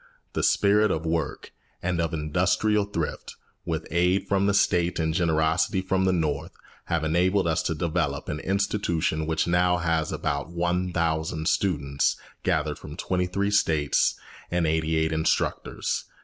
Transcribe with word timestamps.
The 0.33 0.41
spirit 0.41 0.89
of 0.89 1.05
work 1.05 1.51
and 1.83 2.01
of 2.01 2.11
industrial 2.11 2.85
thrift, 2.85 3.35
with 3.65 3.85
aid 3.91 4.27
from 4.27 4.47
the 4.47 4.53
State 4.55 4.97
and 4.97 5.13
generosity 5.13 5.79
from 5.79 6.05
the 6.05 6.11
North, 6.11 6.53
have 6.85 7.03
enabled 7.03 7.45
us 7.47 7.61
to 7.61 7.75
develop 7.75 8.27
an 8.27 8.39
institution 8.39 9.27
which 9.27 9.45
now 9.45 9.77
has 9.77 10.11
about 10.11 10.49
one 10.49 10.91
thousand 10.91 11.47
students, 11.47 12.15
gathered 12.41 12.79
from 12.79 12.97
twenty 12.97 13.27
three 13.27 13.51
States, 13.51 14.15
and 14.49 14.65
eighty 14.65 14.95
eight 14.95 15.11
instructors. 15.11 16.05